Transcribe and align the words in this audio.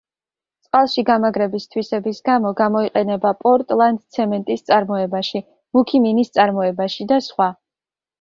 წყალში 0.67 1.01
გამაგრების 1.07 1.65
თვისების 1.73 2.21
გამო 2.29 2.53
გამოიყენება 2.61 3.33
პორტლანდცემენტის 3.41 4.65
წარმოებაში, 4.71 5.43
მუქი 5.79 6.01
მინის 6.07 6.33
წარმოებაში 6.39 7.07
და 7.13 7.21
სხვა. 7.29 7.49